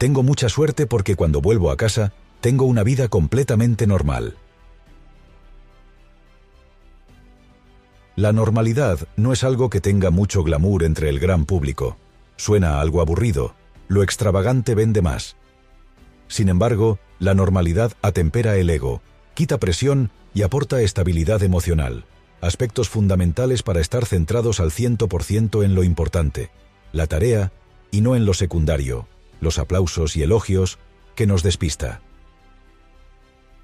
[0.00, 4.34] Tengo mucha suerte porque cuando vuelvo a casa, tengo una vida completamente normal.
[8.16, 11.98] La normalidad no es algo que tenga mucho glamour entre el gran público.
[12.36, 13.54] Suena algo aburrido,
[13.88, 15.36] lo extravagante vende más.
[16.28, 19.02] Sin embargo, la normalidad atempera el ego,
[19.34, 22.06] quita presión y aporta estabilidad emocional,
[22.40, 26.50] aspectos fundamentales para estar centrados al 100% en lo importante,
[26.90, 27.52] la tarea,
[27.90, 29.06] y no en lo secundario,
[29.40, 30.78] los aplausos y elogios,
[31.14, 32.00] que nos despista.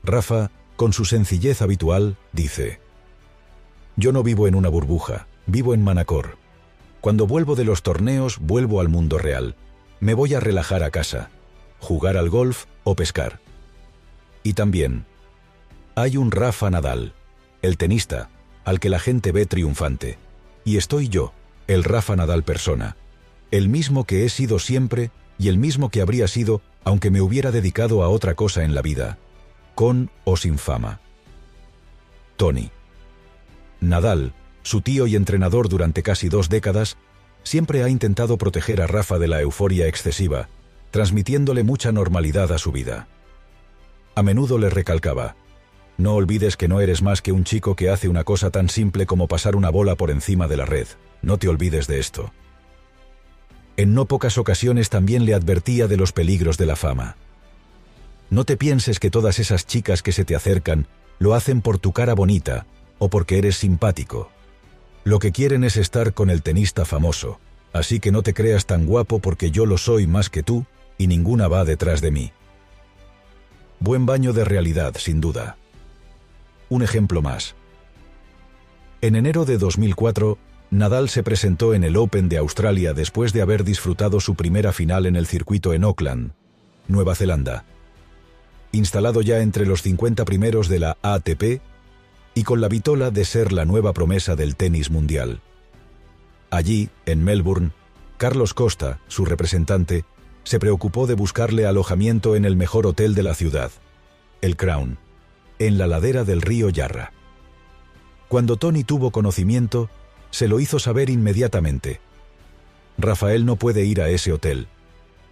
[0.03, 2.80] Rafa, con su sencillez habitual, dice,
[3.97, 6.37] Yo no vivo en una burbuja, vivo en Manacor.
[7.01, 9.57] Cuando vuelvo de los torneos, vuelvo al mundo real.
[10.01, 11.31] Me voy a relajar a casa,
[11.79, 13.41] jugar al golf o pescar.
[14.43, 15.06] Y también,
[15.95, 17.15] hay un Rafa Nadal,
[17.62, 18.29] el tenista,
[18.65, 20.19] al que la gente ve triunfante.
[20.65, 21.33] Y estoy yo,
[21.67, 22.97] el Rafa Nadal persona,
[23.51, 27.51] el mismo que he sido siempre y el mismo que habría sido aunque me hubiera
[27.51, 29.19] dedicado a otra cosa en la vida,
[29.75, 31.01] con o sin fama.
[32.37, 32.70] Tony.
[33.81, 36.97] Nadal, su tío y entrenador durante casi dos décadas,
[37.43, 40.48] siempre ha intentado proteger a Rafa de la euforia excesiva,
[40.93, 43.09] transmitiéndole mucha normalidad a su vida.
[44.15, 45.34] A menudo le recalcaba,
[45.98, 49.06] no olvides que no eres más que un chico que hace una cosa tan simple
[49.06, 50.87] como pasar una bola por encima de la red,
[51.23, 52.33] no te olvides de esto.
[53.77, 57.16] En no pocas ocasiones también le advertía de los peligros de la fama.
[58.30, 60.86] No te pienses que todas esas chicas que se te acercan
[61.19, 62.66] lo hacen por tu cara bonita
[62.98, 64.30] o porque eres simpático.
[65.04, 67.38] Lo que quieren es estar con el tenista famoso,
[67.72, 70.64] así que no te creas tan guapo porque yo lo soy más que tú
[70.98, 72.32] y ninguna va detrás de mí.
[73.78, 75.58] Buen baño de realidad, sin duda.
[76.70, 77.54] Un ejemplo más.
[79.02, 80.38] En enero de 2004,
[80.70, 85.06] Nadal se presentó en el Open de Australia después de haber disfrutado su primera final
[85.06, 86.33] en el circuito en Auckland,
[86.89, 87.64] Nueva Zelanda.
[88.72, 91.61] Instalado ya entre los 50 primeros de la ATP
[92.34, 95.41] y con la vitola de ser la nueva promesa del tenis mundial.
[96.50, 97.71] Allí, en Melbourne,
[98.19, 100.04] Carlos Costa, su representante,
[100.43, 103.71] se preocupó de buscarle alojamiento en el mejor hotel de la ciudad,
[104.43, 104.98] el Crown,
[105.59, 107.12] en la ladera del río Yarra.
[108.28, 109.88] Cuando Tony tuvo conocimiento,
[110.31, 112.00] se lo hizo saber inmediatamente.
[112.98, 114.69] Rafael no puede ir a ese hotel.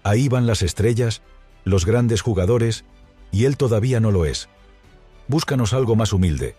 [0.02, 1.22] Ahí van las estrellas,
[1.64, 2.84] los grandes jugadores,
[3.32, 4.48] y él todavía no lo es.
[5.28, 6.56] Búscanos algo más humilde,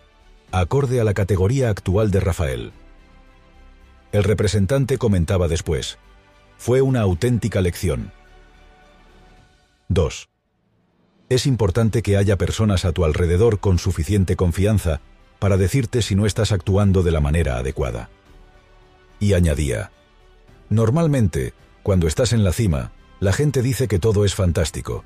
[0.50, 2.72] acorde a la categoría actual de Rafael.
[4.12, 5.98] El representante comentaba después.
[6.58, 8.12] Fue una auténtica lección.
[9.88, 10.28] 2.
[11.28, 15.00] Es importante que haya personas a tu alrededor con suficiente confianza
[15.38, 18.08] para decirte si no estás actuando de la manera adecuada
[19.20, 19.90] y añadía,
[20.68, 25.04] Normalmente, cuando estás en la cima, la gente dice que todo es fantástico.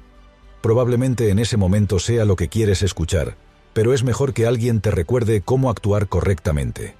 [0.62, 3.37] Probablemente en ese momento sea lo que quieres escuchar,
[3.72, 6.94] pero es mejor que alguien te recuerde cómo actuar correctamente.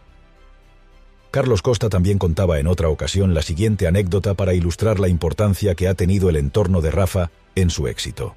[1.31, 5.88] Carlos Costa también contaba en otra ocasión la siguiente anécdota para ilustrar la importancia que
[5.88, 8.34] ha tenido el entorno de Rafa en su éxito.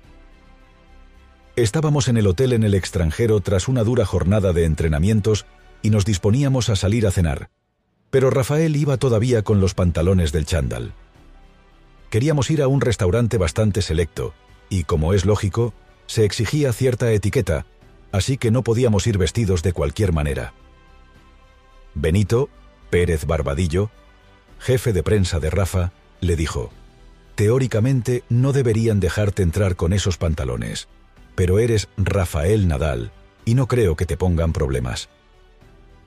[1.55, 5.45] Estábamos en el hotel en el extranjero tras una dura jornada de entrenamientos
[5.81, 7.49] y nos disponíamos a salir a cenar
[8.13, 10.93] pero Rafael iba todavía con los pantalones del chándal.
[12.11, 14.35] Queríamos ir a un restaurante bastante selecto,
[14.69, 15.73] y como es lógico,
[16.05, 17.65] se exigía cierta etiqueta,
[18.11, 20.53] así que no podíamos ir vestidos de cualquier manera.
[21.95, 22.49] Benito,
[22.91, 23.89] Pérez Barbadillo,
[24.59, 25.91] jefe de prensa de Rafa,
[26.21, 26.69] le dijo,
[27.33, 30.87] Teóricamente no deberían dejarte entrar con esos pantalones,
[31.33, 33.11] pero eres Rafael Nadal,
[33.43, 35.09] y no creo que te pongan problemas.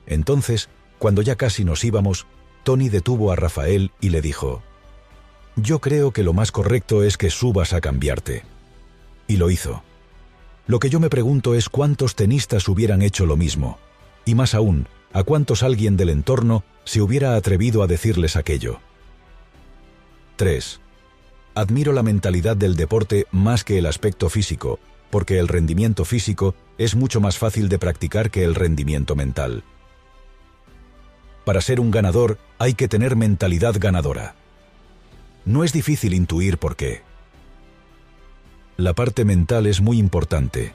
[0.05, 2.27] Entonces, cuando ya casi nos íbamos,
[2.63, 4.61] Tony detuvo a Rafael y le dijo,
[5.55, 8.43] Yo creo que lo más correcto es que subas a cambiarte.
[9.27, 9.83] Y lo hizo.
[10.65, 13.79] Lo que yo me pregunto es cuántos tenistas hubieran hecho lo mismo,
[14.25, 18.79] y más aún, a cuántos alguien del entorno se hubiera atrevido a decirles aquello.
[20.35, 20.81] 3.
[21.55, 24.79] Admiro la mentalidad del deporte más que el aspecto físico,
[25.09, 29.63] porque el rendimiento físico es mucho más fácil de practicar que el rendimiento mental.
[31.47, 34.35] Para ser un ganador hay que tener mentalidad ganadora.
[35.45, 37.03] No es difícil intuir por qué.
[38.75, 40.73] La parte mental es muy importante,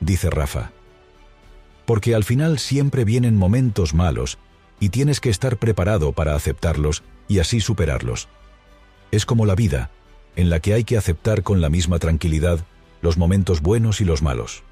[0.00, 0.70] dice Rafa.
[1.84, 4.38] Porque al final siempre vienen momentos malos
[4.80, 8.28] y tienes que estar preparado para aceptarlos y así superarlos.
[9.10, 9.90] Es como la vida,
[10.34, 12.60] en la que hay que aceptar con la misma tranquilidad
[13.02, 14.62] los momentos buenos y los malos.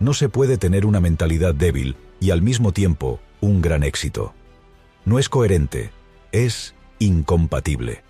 [0.00, 4.34] No se puede tener una mentalidad débil y al mismo tiempo un gran éxito.
[5.04, 5.90] No es coherente,
[6.32, 8.02] es incompatible.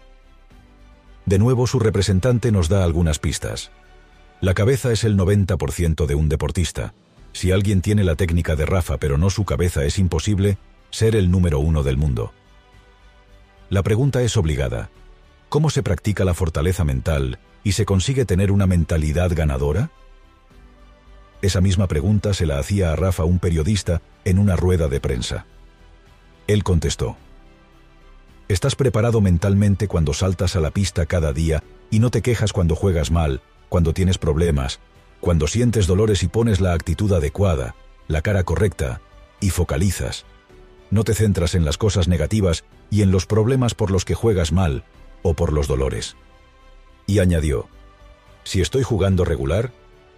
[1.27, 3.71] De nuevo su representante nos da algunas pistas.
[4.41, 6.95] La cabeza es el 90% de un deportista.
[7.33, 10.59] Si alguien tiene la técnica de Rafa pero no su cabeza es imposible
[10.91, 12.33] ser el número uno del mundo.
[13.71, 14.91] La pregunta es obligada.
[15.49, 19.91] ¿Cómo se practica la fortaleza mental y se consigue tener una mentalidad ganadora?
[21.45, 25.45] Esa misma pregunta se la hacía a Rafa un periodista en una rueda de prensa.
[26.47, 27.19] Él contestó,
[28.49, 32.75] ¿Estás preparado mentalmente cuando saltas a la pista cada día y no te quejas cuando
[32.75, 34.81] juegas mal, cuando tienes problemas,
[35.21, 37.75] cuando sientes dolores y pones la actitud adecuada,
[38.09, 39.03] la cara correcta,
[39.39, 40.25] y focalizas?
[40.91, 44.51] No te centras en las cosas negativas y en los problemas por los que juegas
[44.51, 44.85] mal
[45.23, 46.17] o por los dolores.
[47.07, 47.69] Y añadió,
[48.45, 49.73] si estoy jugando regular,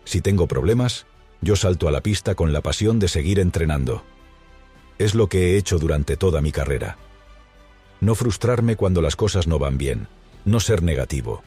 [0.04, 1.04] si tengo problemas,
[1.46, 4.02] yo salto a la pista con la pasión de seguir entrenando.
[4.98, 6.98] Es lo que he hecho durante toda mi carrera.
[8.00, 10.08] No frustrarme cuando las cosas no van bien,
[10.44, 11.44] no ser negativo.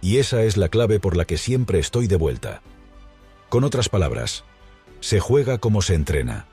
[0.00, 2.62] Y esa es la clave por la que siempre estoy de vuelta.
[3.48, 4.44] Con otras palabras,
[5.00, 6.46] se juega como se entrena.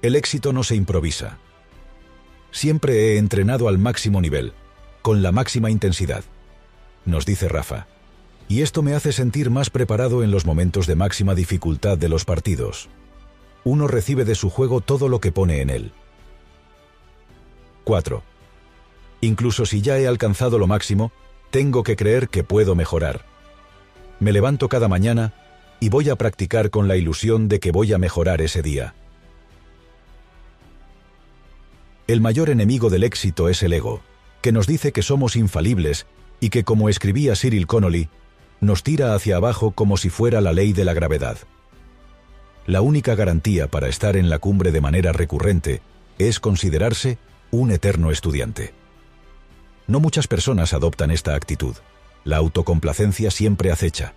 [0.00, 1.38] El éxito no se improvisa.
[2.52, 4.52] Siempre he entrenado al máximo nivel,
[5.02, 6.22] con la máxima intensidad,
[7.04, 7.88] nos dice Rafa.
[8.48, 12.24] Y esto me hace sentir más preparado en los momentos de máxima dificultad de los
[12.24, 12.88] partidos
[13.64, 15.92] uno recibe de su juego todo lo que pone en él.
[17.84, 18.22] 4.
[19.22, 21.12] Incluso si ya he alcanzado lo máximo,
[21.50, 23.24] tengo que creer que puedo mejorar.
[24.20, 25.32] Me levanto cada mañana
[25.80, 28.94] y voy a practicar con la ilusión de que voy a mejorar ese día.
[32.06, 34.02] El mayor enemigo del éxito es el ego,
[34.42, 36.06] que nos dice que somos infalibles
[36.38, 38.10] y que, como escribía Cyril Connolly,
[38.60, 41.38] nos tira hacia abajo como si fuera la ley de la gravedad.
[42.66, 45.82] La única garantía para estar en la cumbre de manera recurrente
[46.18, 47.18] es considerarse
[47.50, 48.72] un eterno estudiante.
[49.86, 51.76] No muchas personas adoptan esta actitud.
[52.24, 54.14] La autocomplacencia siempre acecha.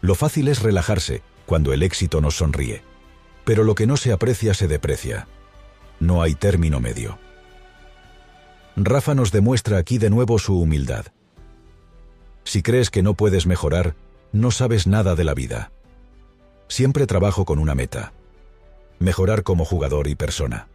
[0.00, 2.82] Lo fácil es relajarse cuando el éxito nos sonríe.
[3.44, 5.28] Pero lo que no se aprecia se deprecia.
[6.00, 7.18] No hay término medio.
[8.76, 11.06] Rafa nos demuestra aquí de nuevo su humildad.
[12.44, 13.96] Si crees que no puedes mejorar,
[14.32, 15.72] no sabes nada de la vida.
[16.68, 18.12] Siempre trabajo con una meta.
[18.98, 20.68] Mejorar como jugador y persona.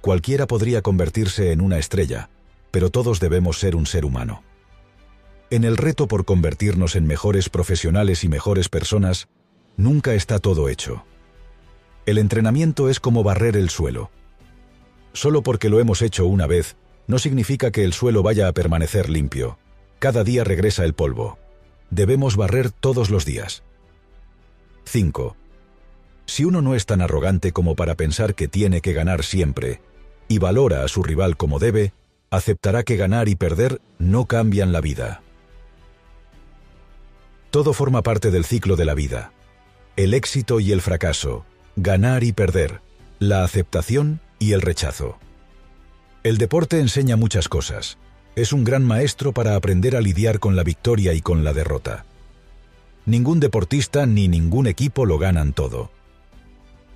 [0.00, 2.30] Cualquiera podría convertirse en una estrella,
[2.70, 4.42] pero todos debemos ser un ser humano.
[5.50, 9.28] En el reto por convertirnos en mejores profesionales y mejores personas,
[9.76, 11.04] nunca está todo hecho.
[12.06, 14.10] El entrenamiento es como barrer el suelo.
[15.12, 16.76] Solo porque lo hemos hecho una vez,
[17.08, 19.58] no significa que el suelo vaya a permanecer limpio.
[20.00, 21.38] Cada día regresa el polvo.
[21.90, 23.62] Debemos barrer todos los días.
[24.86, 25.36] 5.
[26.24, 29.82] Si uno no es tan arrogante como para pensar que tiene que ganar siempre,
[30.26, 31.92] y valora a su rival como debe,
[32.30, 35.20] aceptará que ganar y perder no cambian la vida.
[37.50, 39.32] Todo forma parte del ciclo de la vida.
[39.96, 41.44] El éxito y el fracaso,
[41.76, 42.80] ganar y perder,
[43.18, 45.18] la aceptación y el rechazo.
[46.22, 47.98] El deporte enseña muchas cosas.
[48.40, 52.06] Es un gran maestro para aprender a lidiar con la victoria y con la derrota.
[53.04, 55.90] Ningún deportista ni ningún equipo lo ganan todo.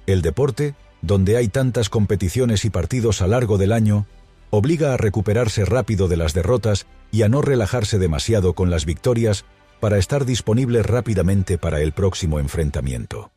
[0.07, 4.07] El deporte, donde hay tantas competiciones y partidos a largo del año,
[4.49, 9.45] obliga a recuperarse rápido de las derrotas y a no relajarse demasiado con las victorias
[9.81, 13.33] para estar disponible rápidamente para el próximo enfrentamiento.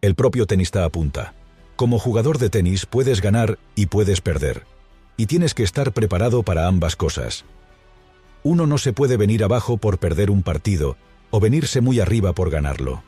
[0.00, 1.34] El propio tenista apunta,
[1.74, 4.62] como jugador de tenis puedes ganar y puedes perder,
[5.16, 7.44] y tienes que estar preparado para ambas cosas.
[8.42, 10.96] Uno no se puede venir abajo por perder un partido,
[11.30, 13.02] o venirse muy arriba por ganarlo.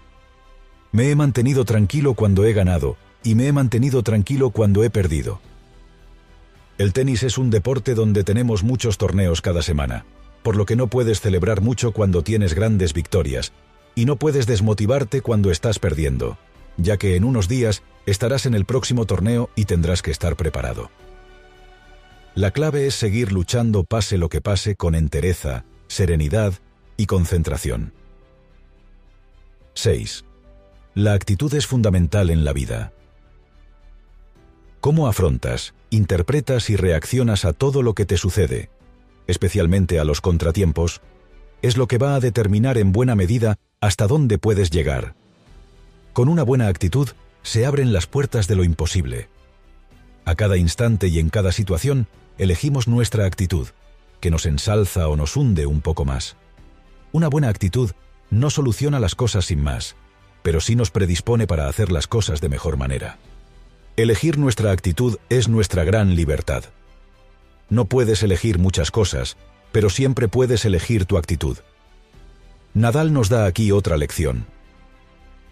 [0.91, 5.41] Me he mantenido tranquilo cuando he ganado y me he mantenido tranquilo cuando he perdido.
[6.79, 10.07] El tenis es un deporte donde tenemos muchos torneos cada semana,
[10.43, 13.53] por lo que no puedes celebrar mucho cuando tienes grandes victorias
[13.95, 16.39] y no puedes desmotivarte cuando estás perdiendo,
[16.77, 20.91] ya que en unos días estarás en el próximo torneo y tendrás que estar preparado.
[22.39, 26.55] La clave es seguir luchando pase lo que pase con entereza, serenidad
[26.97, 27.93] y concentración.
[29.75, 30.25] 6.
[30.95, 32.93] La actitud es fundamental en la vida.
[34.81, 38.71] ¿Cómo afrontas, interpretas y reaccionas a todo lo que te sucede,
[39.27, 41.01] especialmente a los contratiempos,
[41.61, 45.17] es lo que va a determinar en buena medida hasta dónde puedes llegar.
[46.13, 47.09] Con una buena actitud
[47.43, 49.29] se abren las puertas de lo imposible.
[50.25, 52.07] A cada instante y en cada situación
[52.39, 53.69] elegimos nuestra actitud,
[54.21, 56.37] que nos ensalza o nos hunde un poco más.
[57.13, 57.91] Una buena actitud
[58.31, 59.97] no soluciona las cosas sin más,
[60.43, 63.19] pero sí nos predispone para hacer las cosas de mejor manera.
[63.97, 66.65] Elegir nuestra actitud es nuestra gran libertad.
[67.69, 69.37] No puedes elegir muchas cosas,
[69.73, 71.59] pero siempre puedes elegir tu actitud.
[72.75, 74.47] Nadal nos da aquí otra lección.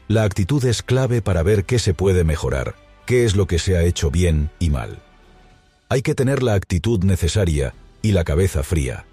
[0.09, 2.77] La actitud es clave para ver qué se puede mejorar,
[3.07, 5.03] qué es lo que se ha hecho bien y mal.
[5.89, 9.05] Hay que tener la actitud necesaria y la cabeza fría,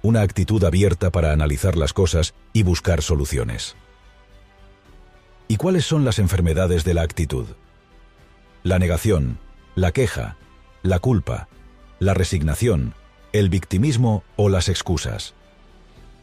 [0.00, 3.76] una actitud abierta para analizar las cosas y buscar soluciones.
[5.46, 7.44] ¿Y cuáles son las enfermedades de la actitud?
[8.62, 9.38] La negación,
[9.74, 10.38] la queja,
[10.82, 11.48] la culpa,
[11.98, 12.94] la resignación,
[13.34, 15.34] el victimismo o las excusas.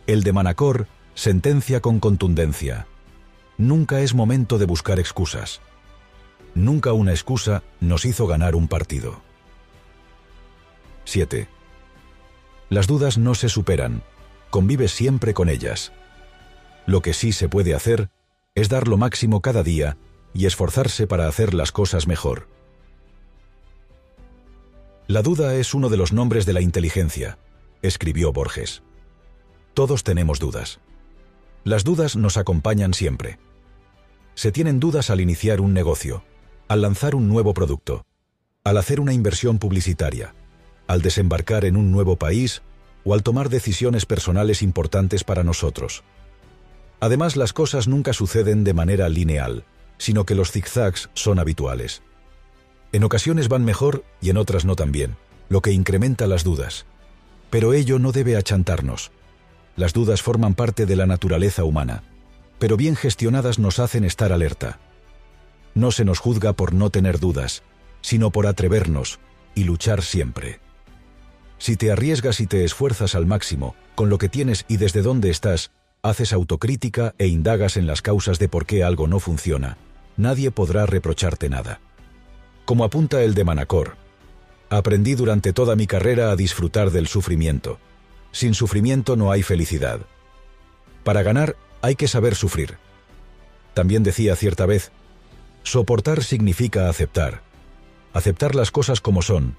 [0.08, 2.88] El de Manacor sentencia con contundencia.
[3.60, 5.62] Nunca es momento de buscar excusas.
[6.56, 9.29] Nunca una excusa nos hizo ganar un partido.
[11.10, 11.48] 7.
[12.70, 14.04] Las dudas no se superan,
[14.50, 15.92] convive siempre con ellas.
[16.86, 18.10] Lo que sí se puede hacer
[18.56, 19.98] es dar lo máximo cada día
[20.34, 22.48] y esforzarse para hacer las cosas mejor.
[25.08, 27.40] La duda es uno de los nombres de la inteligencia,
[27.82, 28.84] escribió Borges.
[29.74, 30.80] Todos tenemos dudas.
[31.64, 33.40] Las dudas nos acompañan siempre.
[34.36, 36.24] Se tienen dudas al iniciar un negocio,
[36.68, 38.06] al lanzar un nuevo producto,
[38.64, 40.36] al hacer una inversión publicitaria,
[40.90, 42.64] al desembarcar en un nuevo país
[43.06, 46.04] o al tomar decisiones personales importantes para nosotros.
[47.00, 49.66] Además, las cosas nunca suceden de manera lineal,
[50.00, 52.02] sino que los zigzags son habituales.
[52.92, 55.16] En ocasiones van mejor y en otras no tan bien,
[55.48, 56.88] lo que incrementa las dudas.
[57.52, 59.12] Pero ello no debe achantarnos.
[59.76, 62.02] Las dudas forman parte de la naturaleza humana,
[62.58, 64.80] pero bien gestionadas nos hacen estar alerta.
[65.76, 67.62] No se nos juzga por no tener dudas,
[68.02, 69.20] sino por atrevernos
[69.54, 70.60] y luchar siempre.
[71.60, 75.30] Si te arriesgas y te esfuerzas al máximo, con lo que tienes y desde dónde
[75.30, 79.78] estás, haces autocrítica e indagas en las causas de por qué algo no funciona,
[80.18, 81.80] nadie podrá reprocharte nada
[82.70, 83.96] como apunta el de Manacor.
[84.70, 87.80] Aprendí durante toda mi carrera a disfrutar del sufrimiento.
[88.32, 90.02] Sin sufrimiento no hay felicidad.
[91.04, 92.78] Para ganar hay que saber sufrir.
[93.74, 94.92] También decía cierta vez,
[95.64, 97.42] soportar significa aceptar.
[98.14, 99.58] Aceptar las cosas como son,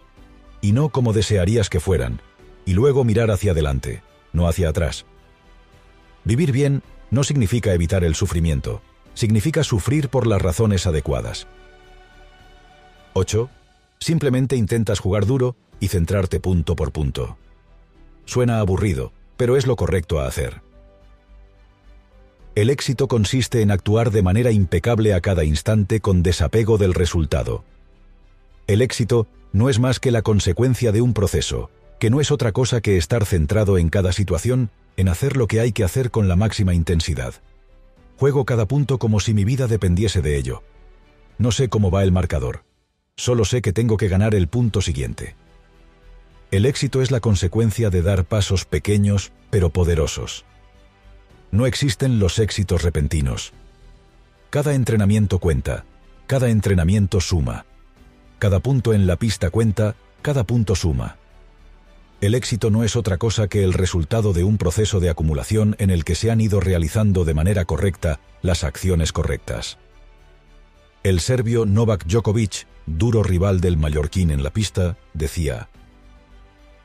[0.60, 2.20] y no como desearías que fueran,
[2.64, 4.02] y luego mirar hacia adelante,
[4.32, 5.06] no hacia atrás.
[6.24, 8.82] Vivir bien no significa evitar el sufrimiento,
[9.14, 11.46] significa sufrir por las razones adecuadas.
[13.14, 13.50] 8.
[13.98, 17.36] Simplemente intentas jugar duro y centrarte punto por punto.
[18.24, 20.62] Suena aburrido, pero es lo correcto a hacer.
[22.54, 27.64] El éxito consiste en actuar de manera impecable a cada instante con desapego del resultado.
[28.66, 32.52] El éxito no es más que la consecuencia de un proceso, que no es otra
[32.52, 36.28] cosa que estar centrado en cada situación, en hacer lo que hay que hacer con
[36.28, 37.34] la máxima intensidad.
[38.16, 40.62] Juego cada punto como si mi vida dependiese de ello.
[41.38, 42.64] No sé cómo va el marcador.
[43.16, 45.36] Solo sé que tengo que ganar el punto siguiente.
[46.50, 50.44] El éxito es la consecuencia de dar pasos pequeños pero poderosos.
[51.50, 53.52] No existen los éxitos repentinos.
[54.50, 55.84] Cada entrenamiento cuenta,
[56.26, 57.66] cada entrenamiento suma.
[58.40, 61.18] Cada punto en la pista cuenta, cada punto suma.
[62.22, 65.90] El éxito no es otra cosa que el resultado de un proceso de acumulación en
[65.90, 69.76] el que se han ido realizando de manera correcta las acciones correctas.
[71.02, 75.68] El serbio Novak Djokovic duro rival del mallorquín en la pista, decía,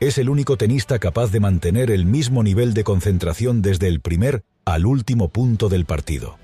[0.01, 4.43] es el único tenista capaz de mantener el mismo nivel de concentración desde el primer
[4.65, 6.37] al último punto del partido.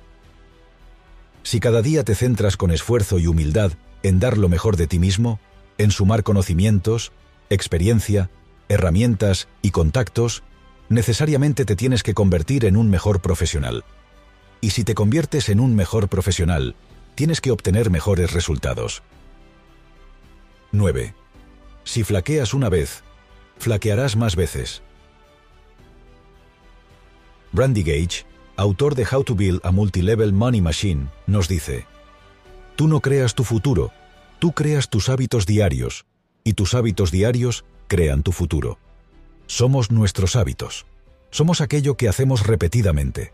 [1.44, 5.00] Si cada día te centras con esfuerzo y humildad en dar lo mejor de ti
[5.00, 5.40] mismo,
[5.78, 7.12] en sumar conocimientos,
[7.50, 8.30] experiencia,
[8.70, 10.44] herramientas y contactos,
[10.90, 13.84] necesariamente te tienes que convertir en un mejor profesional.
[14.62, 16.76] Y si te conviertes en un mejor profesional,
[17.16, 19.02] tienes que obtener mejores resultados.
[20.72, 21.14] 9.
[21.84, 23.04] Si flaqueas una vez,
[23.58, 24.82] flaquearás más veces.
[27.52, 28.26] Brandy Gage,
[28.62, 31.86] autor de How to Build a Multilevel Money Machine, nos dice,
[32.76, 33.92] Tú no creas tu futuro,
[34.40, 36.06] tú creas tus hábitos diarios,
[36.44, 38.78] y tus hábitos diarios crean tu futuro.
[39.48, 40.86] Somos nuestros hábitos.
[41.30, 43.34] Somos aquello que hacemos repetidamente.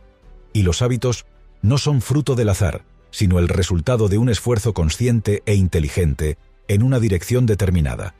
[0.54, 1.26] Y los hábitos
[1.62, 6.84] no son fruto del azar, sino el resultado de un esfuerzo consciente e inteligente en
[6.84, 8.16] una dirección determinada.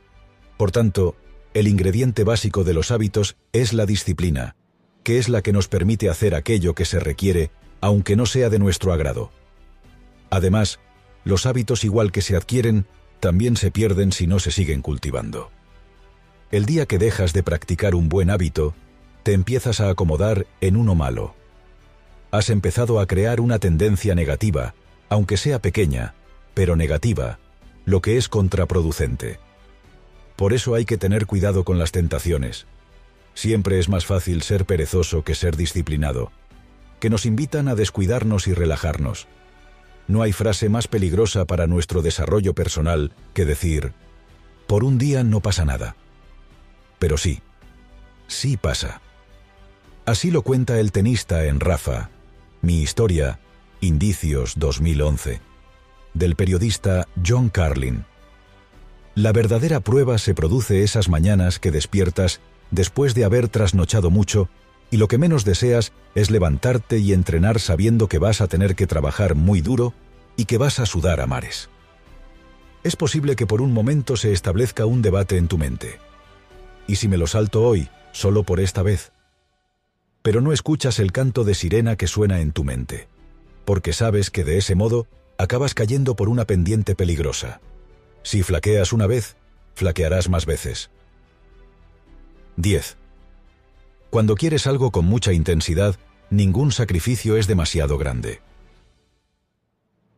[0.56, 1.16] Por tanto,
[1.54, 4.56] el ingrediente básico de los hábitos es la disciplina,
[5.08, 7.50] que es la que nos permite hacer aquello que se requiere,
[7.80, 9.30] aunque no sea de nuestro agrado.
[10.28, 10.80] Además,
[11.24, 12.84] los hábitos igual que se adquieren,
[13.18, 15.50] también se pierden si no se siguen cultivando.
[16.50, 18.74] El día que dejas de practicar un buen hábito,
[19.22, 21.34] te empiezas a acomodar en uno malo.
[22.30, 24.74] Has empezado a crear una tendencia negativa,
[25.08, 26.16] aunque sea pequeña,
[26.52, 27.38] pero negativa,
[27.86, 29.40] lo que es contraproducente.
[30.36, 32.66] Por eso hay que tener cuidado con las tentaciones.
[33.38, 36.32] Siempre es más fácil ser perezoso que ser disciplinado,
[36.98, 39.28] que nos invitan a descuidarnos y relajarnos.
[40.08, 43.92] No hay frase más peligrosa para nuestro desarrollo personal que decir,
[44.66, 45.94] por un día no pasa nada.
[46.98, 47.40] Pero sí,
[48.26, 49.00] sí pasa.
[50.04, 52.10] Así lo cuenta el tenista en Rafa,
[52.60, 53.38] mi historia,
[53.80, 55.40] Indicios 2011,
[56.12, 58.04] del periodista John Carlin.
[59.14, 62.40] La verdadera prueba se produce esas mañanas que despiertas
[62.70, 64.48] después de haber trasnochado mucho
[64.90, 68.86] y lo que menos deseas es levantarte y entrenar sabiendo que vas a tener que
[68.86, 69.92] trabajar muy duro
[70.36, 71.68] y que vas a sudar a mares.
[72.84, 75.98] Es posible que por un momento se establezca un debate en tu mente.
[76.86, 79.12] ¿Y si me lo salto hoy, solo por esta vez?
[80.22, 83.08] Pero no escuchas el canto de sirena que suena en tu mente,
[83.64, 85.06] porque sabes que de ese modo
[85.38, 87.60] acabas cayendo por una pendiente peligrosa.
[88.22, 89.36] Si flaqueas una vez,
[89.74, 90.90] flaquearás más veces.
[92.58, 92.96] 10.
[94.10, 95.94] Cuando quieres algo con mucha intensidad,
[96.28, 98.40] ningún sacrificio es demasiado grande.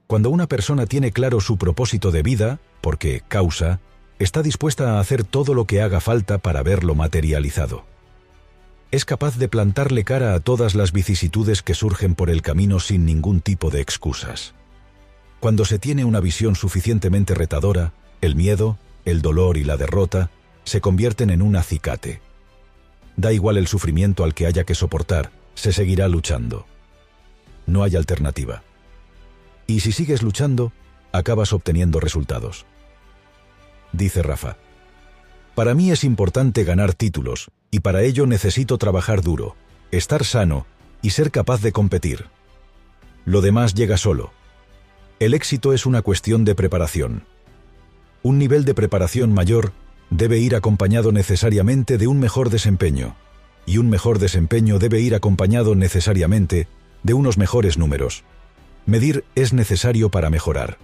[0.06, 3.78] Cuando una persona tiene claro su propósito de vida, porque causa,
[4.18, 7.84] está dispuesta a hacer todo lo que haga falta para verlo materializado.
[8.90, 13.04] Es capaz de plantarle cara a todas las vicisitudes que surgen por el camino sin
[13.04, 14.54] ningún tipo de excusas.
[15.40, 17.92] Cuando se tiene una visión suficientemente retadora,
[18.22, 20.30] el miedo, el dolor y la derrota
[20.64, 22.22] se convierten en un acicate.
[23.16, 26.66] Da igual el sufrimiento al que haya que soportar, se seguirá luchando.
[27.66, 28.62] No hay alternativa.
[29.66, 30.72] Y si sigues luchando,
[31.12, 32.66] acabas obteniendo resultados.
[33.92, 34.56] Dice Rafa.
[35.54, 39.56] Para mí es importante ganar títulos, y para ello necesito trabajar duro,
[39.90, 40.66] estar sano
[41.02, 42.26] y ser capaz de competir.
[43.24, 44.32] Lo demás llega solo.
[45.18, 47.24] El éxito es una cuestión de preparación.
[48.22, 49.72] Un nivel de preparación mayor
[50.10, 53.16] debe ir acompañado necesariamente de un mejor desempeño,
[53.64, 56.68] y un mejor desempeño debe ir acompañado necesariamente
[57.02, 58.24] de unos mejores números.
[58.86, 60.78] Medir es necesario para mejorar.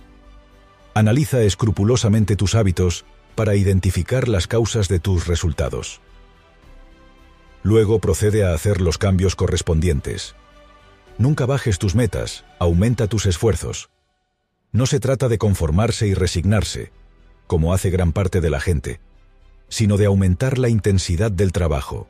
[0.95, 6.01] Analiza escrupulosamente tus hábitos para identificar las causas de tus resultados.
[7.63, 10.37] Luego procede a hacer los cambios correspondientes.
[11.19, 13.91] Nunca bajes tus metas, aumenta tus esfuerzos.
[14.73, 16.93] No se trata de conformarse y resignarse,
[17.47, 19.01] como hace gran parte de la gente,
[19.69, 22.09] sino de aumentar la intensidad del trabajo.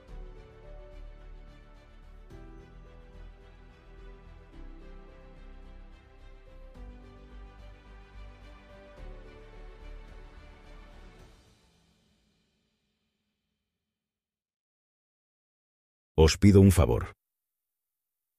[16.19, 17.13] Os pido un favor.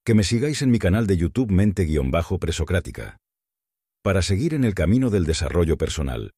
[0.03, 3.17] Que me sigáis en mi canal de YouTube Mente-Presocrática.
[4.01, 6.32] Para seguir en el camino del desarrollo personal